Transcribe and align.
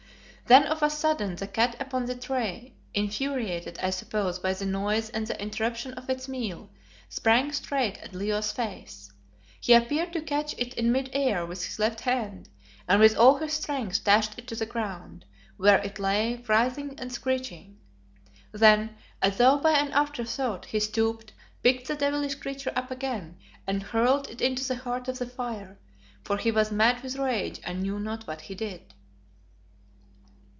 Then 0.47 0.63
of 0.67 0.83
a 0.83 0.89
sudden 0.89 1.37
the 1.37 1.47
cat 1.47 1.77
upon 1.79 2.07
the 2.07 2.15
tray, 2.15 2.73
infuriated, 2.93 3.79
I 3.81 3.89
suppose, 3.91 4.37
by 4.37 4.51
the 4.53 4.65
noise 4.65 5.09
and 5.09 5.25
the 5.25 5.41
interruption 5.41 5.93
of 5.93 6.09
its 6.09 6.27
meal, 6.27 6.69
sprang 7.07 7.53
straight 7.53 7.97
at 7.99 8.13
Leo's 8.13 8.51
face. 8.51 9.13
He 9.61 9.71
appeared 9.71 10.11
to 10.11 10.19
catch 10.21 10.53
it 10.57 10.73
in 10.73 10.91
mid 10.91 11.09
air 11.13 11.45
with 11.45 11.63
his 11.63 11.79
left 11.79 12.01
hand 12.01 12.49
and 12.85 12.99
with 12.99 13.15
all 13.15 13.37
his 13.37 13.53
strength 13.53 14.03
dashed 14.03 14.37
it 14.37 14.45
to 14.49 14.55
the 14.57 14.65
ground, 14.65 15.23
where 15.55 15.79
it 15.79 15.99
lay 15.99 16.43
writhing 16.45 16.99
and 16.99 17.13
screeching. 17.13 17.77
Then, 18.51 18.97
as 19.21 19.37
though 19.37 19.57
by 19.57 19.71
an 19.79 19.93
afterthought, 19.93 20.65
he 20.65 20.81
stooped, 20.81 21.31
picked 21.63 21.87
the 21.87 21.95
devilish 21.95 22.35
creature 22.35 22.73
up 22.75 22.91
again 22.91 23.37
and 23.65 23.81
hurled 23.81 24.29
it 24.29 24.41
into 24.41 24.67
the 24.67 24.75
heart 24.75 25.07
of 25.07 25.17
the 25.17 25.25
fire, 25.27 25.79
for 26.25 26.35
he 26.35 26.51
was 26.51 26.73
mad 26.73 27.01
with 27.03 27.15
rage 27.15 27.61
and 27.63 27.81
knew 27.83 28.01
not 28.01 28.27
what 28.27 28.41
he 28.41 28.55
did. 28.55 28.93